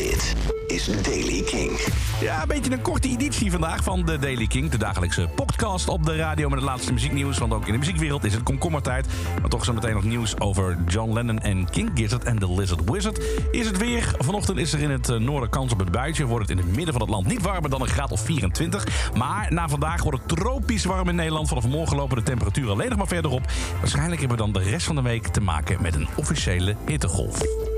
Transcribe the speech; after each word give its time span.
Dit 0.00 0.34
is 0.66 1.02
Daily 1.02 1.42
King. 1.42 1.80
Ja, 2.20 2.42
een 2.42 2.48
beetje 2.48 2.72
een 2.72 2.82
korte 2.82 3.08
editie 3.08 3.50
vandaag 3.50 3.84
van 3.84 4.04
de 4.04 4.18
Daily 4.18 4.46
King. 4.46 4.70
De 4.70 4.78
dagelijkse 4.78 5.28
podcast 5.34 5.88
op 5.88 6.04
de 6.06 6.16
radio 6.16 6.48
met 6.48 6.58
het 6.58 6.68
laatste 6.68 6.92
muzieknieuws. 6.92 7.38
Want 7.38 7.52
ook 7.52 7.66
in 7.66 7.72
de 7.72 7.78
muziekwereld 7.78 8.24
is 8.24 8.34
het 8.34 8.42
komkommertijd. 8.42 9.06
Maar 9.40 9.50
toch 9.50 9.64
zo 9.64 9.72
meteen 9.72 9.94
nog 9.94 10.04
nieuws 10.04 10.40
over 10.40 10.78
John 10.86 11.12
Lennon 11.12 11.38
en 11.38 11.70
King 11.70 11.90
Gizzard 11.94 12.24
en 12.24 12.38
The 12.38 12.52
Lizard 12.52 12.90
Wizard. 12.90 13.24
Is 13.50 13.66
het 13.66 13.76
weer? 13.76 14.14
Vanochtend 14.18 14.58
is 14.58 14.72
er 14.72 14.80
in 14.80 14.90
het 14.90 15.08
eh, 15.08 15.16
noorden 15.16 15.50
kans 15.50 15.72
op 15.72 15.78
het 15.78 15.90
buitje. 15.90 16.24
Wordt 16.24 16.48
het 16.48 16.58
in 16.58 16.64
het 16.66 16.76
midden 16.76 16.92
van 16.92 17.02
het 17.02 17.10
land 17.10 17.26
niet 17.26 17.42
warmer 17.42 17.70
dan 17.70 17.80
een 17.80 17.88
graad 17.88 18.12
of 18.12 18.20
24. 18.20 19.12
Maar 19.14 19.52
na 19.52 19.68
vandaag 19.68 20.02
wordt 20.02 20.18
het 20.18 20.38
tropisch 20.38 20.84
warm 20.84 21.08
in 21.08 21.14
Nederland. 21.14 21.48
Vanaf 21.48 21.66
morgen 21.66 21.96
lopen 21.96 22.16
de 22.16 22.22
temperaturen 22.22 22.70
alleen 22.70 22.88
nog 22.88 22.98
maar 22.98 23.08
verder 23.08 23.30
op. 23.30 23.52
Waarschijnlijk 23.78 24.20
hebben 24.20 24.38
we 24.38 24.44
dan 24.44 24.62
de 24.62 24.70
rest 24.70 24.86
van 24.86 24.96
de 24.96 25.02
week 25.02 25.26
te 25.26 25.40
maken 25.40 25.82
met 25.82 25.94
een 25.94 26.08
officiële 26.16 26.76
hittegolf. 26.86 27.69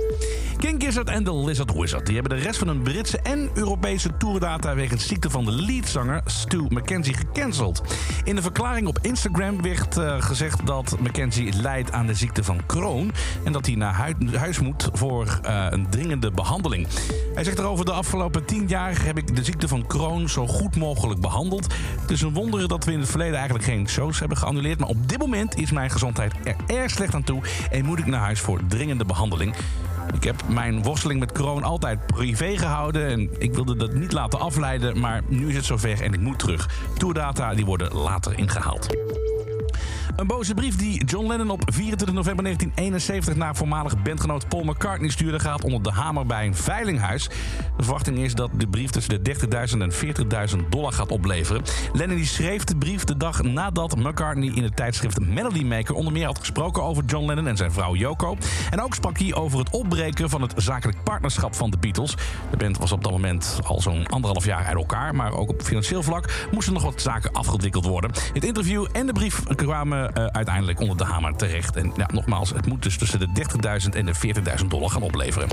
King 0.62 0.82
Gizzard 0.82 1.08
en 1.08 1.24
The 1.24 1.36
Lizard 1.36 1.72
Wizard 1.72 2.06
die 2.06 2.14
hebben 2.14 2.36
de 2.38 2.45
rest 2.45 2.58
van 2.58 2.68
hun 2.68 2.82
Britse 2.82 3.18
en 3.18 3.50
Europese 3.54 4.16
tourdata 4.16 4.74
wegens 4.74 5.06
ziekte 5.06 5.30
van 5.30 5.45
de 5.45 5.50
leadzanger 5.52 6.23
Stu 6.24 6.64
McKenzie 6.68 7.14
gecanceld. 7.14 7.82
In 8.24 8.34
de 8.34 8.42
verklaring 8.42 8.87
op 8.87 8.98
Instagram 9.01 9.62
werd 9.62 9.96
uh, 9.96 10.23
gezegd 10.23 10.66
dat 10.66 10.96
McKenzie 11.01 11.52
lijdt 11.52 11.92
aan 11.92 12.06
de 12.06 12.14
ziekte 12.14 12.45
van 12.45 12.60
Crohn 12.66 13.12
en 13.45 13.52
dat 13.52 13.66
hij 13.66 13.74
naar 13.74 14.14
huis 14.37 14.60
moet 14.60 14.88
voor 14.92 15.40
uh, 15.46 15.66
een 15.70 15.90
dringende 15.90 16.30
behandeling. 16.30 16.87
Hij 17.34 17.45
zegt 17.45 17.59
erover: 17.59 17.84
De 17.84 17.92
afgelopen 17.92 18.45
tien 18.45 18.66
jaar 18.66 19.04
heb 19.04 19.18
ik 19.18 19.37
de 19.37 19.45
ziekte 19.45 19.68
van 19.68 19.87
Crohn 19.87 20.26
zo 20.26 20.46
goed 20.46 20.76
mogelijk 20.76 21.20
behandeld. 21.20 21.74
Het 22.01 22.10
is 22.10 22.20
een 22.20 22.34
wonder 22.34 22.68
dat 22.68 22.84
we 22.84 22.92
in 22.92 23.01
het 23.01 23.10
verleden 23.10 23.34
eigenlijk 23.34 23.65
geen 23.65 23.88
shows 23.88 24.18
hebben 24.18 24.38
geannuleerd, 24.38 24.79
maar 24.79 24.88
op 24.88 25.09
dit 25.09 25.18
moment 25.18 25.59
is 25.59 25.70
mijn 25.70 25.90
gezondheid 25.90 26.34
er 26.45 26.56
erg 26.66 26.90
slecht 26.90 27.15
aan 27.15 27.24
toe 27.24 27.42
en 27.70 27.84
moet 27.84 27.98
ik 27.98 28.06
naar 28.06 28.20
huis 28.20 28.40
voor 28.40 28.60
dringende 28.68 29.04
behandeling. 29.04 29.54
Ik 30.15 30.24
heb 30.24 30.42
mijn 30.48 30.83
worsteling 30.83 31.20
met 31.20 31.33
corona 31.33 31.66
altijd 31.66 32.06
privé 32.06 32.56
gehouden. 32.56 33.06
En 33.06 33.30
ik 33.38 33.55
wilde 33.55 33.77
dat 33.77 33.93
niet 33.93 34.12
laten 34.12 34.41
afleiden. 34.41 34.98
Maar 34.98 35.23
nu 35.27 35.48
is 35.48 35.56
het 35.56 35.65
zover 35.65 36.02
en 36.02 36.13
ik 36.13 36.21
moet 36.21 36.38
terug. 36.38 36.68
Tourdata 36.99 37.54
die 37.54 37.65
worden 37.65 37.95
later 37.95 38.38
ingehaald. 38.38 38.87
Een 40.16 40.27
boze 40.27 40.55
brief 40.55 40.77
die 40.77 41.05
John 41.05 41.27
Lennon 41.27 41.51
op 41.51 41.63
24 41.66 42.16
november 42.16 42.45
1971 42.45 43.37
naar 43.37 43.57
voormalig 43.57 44.02
bandgenoot 44.02 44.49
Paul 44.49 44.65
McCartney 44.65 45.10
stuurde, 45.10 45.38
gaat 45.38 45.65
onder 45.65 45.82
de 45.82 45.91
hamer 45.91 46.27
bij 46.27 46.46
een 46.46 46.54
veilinghuis. 46.54 47.29
De 47.77 47.82
verwachting 47.82 48.19
is 48.19 48.35
dat 48.35 48.51
de 48.57 48.66
brief 48.66 48.91
tussen 48.91 49.24
de 49.24 49.35
30.000 49.35 49.79
en 49.79 49.93
40.000 50.63 50.69
dollar 50.69 50.93
gaat 50.93 51.10
opleveren. 51.10 51.63
Lennon 51.93 52.16
die 52.16 52.27
schreef 52.27 52.65
de 52.65 52.77
brief 52.77 53.04
de 53.04 53.16
dag 53.16 53.43
nadat 53.43 53.96
McCartney 53.96 54.52
in 54.54 54.63
het 54.63 54.77
tijdschrift 54.77 55.21
Melody 55.21 55.65
Maker 55.65 55.95
onder 55.95 56.13
meer 56.13 56.26
had 56.26 56.38
gesproken 56.38 56.82
over 56.82 57.04
John 57.04 57.26
Lennon 57.26 57.47
en 57.47 57.57
zijn 57.57 57.73
vrouw 57.73 57.95
Yoko. 57.95 58.37
En 58.71 58.82
ook 58.82 58.95
sprak 58.95 59.19
hij 59.19 59.35
over 59.35 59.59
het 59.59 59.71
opbreken 59.71 60.30
van 60.30 60.43
het 60.43 60.52
zakelijk 60.57 61.02
partnerschap 61.02 61.54
van 61.54 61.71
de 61.71 61.79
Beatles. 61.79 62.16
De 62.51 62.57
band 62.57 62.79
was 62.79 62.93
op 62.93 63.02
dat 63.02 63.13
moment 63.13 63.60
al 63.65 63.80
zo'n 63.80 64.06
anderhalf 64.06 64.44
jaar 64.44 64.65
uit 64.65 64.76
elkaar, 64.76 65.15
maar 65.15 65.32
ook 65.32 65.49
op 65.49 65.62
financieel 65.62 66.03
vlak 66.03 66.49
moesten 66.50 66.72
nog 66.72 66.82
wat 66.82 67.00
zaken 67.00 67.32
afgewikkeld 67.32 67.87
worden. 67.87 68.10
Het 68.32 68.44
interview 68.44 68.87
en 68.93 69.06
de 69.06 69.12
brief 69.12 69.43
kwamen 69.44 70.01
uiteindelijk 70.14 70.81
onder 70.81 70.97
de 70.97 71.04
hamer 71.04 71.36
terecht. 71.36 71.76
En 71.76 71.92
ja, 71.97 72.08
nogmaals, 72.12 72.50
het 72.50 72.66
moet 72.66 72.82
dus 72.82 72.98
tussen 72.98 73.19
de 73.19 73.28
30.000 73.82 73.88
en 73.91 74.06
de 74.06 74.14
40.000 74.60 74.66
dollar 74.69 74.91
gaan 74.91 75.03
opleveren. 75.03 75.48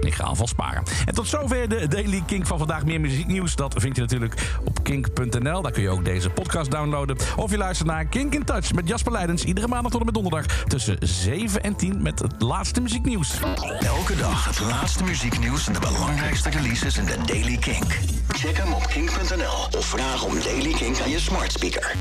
Ik 0.00 0.14
ga 0.14 0.24
alvast 0.24 0.50
sparen. 0.50 0.82
En 1.04 1.14
tot 1.14 1.28
zover 1.28 1.68
de 1.68 1.88
Daily 1.88 2.22
Kink 2.26 2.46
van 2.46 2.58
vandaag. 2.58 2.84
Meer 2.84 3.00
muzieknieuws, 3.00 3.56
dat 3.56 3.74
vind 3.76 3.96
je 3.96 4.02
natuurlijk 4.02 4.56
op 4.64 4.82
kink.nl. 4.82 5.62
Daar 5.62 5.72
kun 5.72 5.82
je 5.82 5.88
ook 5.88 6.04
deze 6.04 6.30
podcast 6.30 6.70
downloaden. 6.70 7.16
Of 7.36 7.50
je 7.50 7.56
luistert 7.56 7.88
naar 7.88 8.04
Kink 8.04 8.34
in 8.34 8.44
Touch 8.44 8.72
met 8.72 8.88
Jasper 8.88 9.12
Leidens. 9.12 9.44
Iedere 9.44 9.68
maandag 9.68 9.90
tot 9.90 10.00
en 10.00 10.06
met 10.06 10.14
donderdag 10.14 10.46
tussen 10.46 10.96
7 11.00 11.62
en 11.62 11.76
10 11.76 12.02
met 12.02 12.18
het 12.18 12.42
laatste 12.42 12.80
muzieknieuws. 12.80 13.38
Elke 13.80 14.16
dag 14.16 14.44
het 14.44 14.60
laatste 14.60 15.04
muzieknieuws 15.04 15.66
en 15.66 15.72
de 15.72 15.80
belangrijkste 15.80 16.50
releases 16.50 16.96
in 16.96 17.04
de 17.04 17.16
Daily 17.26 17.56
Kink. 17.56 17.98
Check 18.28 18.56
hem 18.56 18.72
op 18.72 18.86
kink.nl 18.86 19.78
of 19.78 19.86
vraag 19.86 20.24
om 20.24 20.34
Daily 20.40 20.72
Kink 20.72 21.00
aan 21.00 21.10
je 21.10 21.20
smart 21.20 21.52
speaker. 21.52 21.92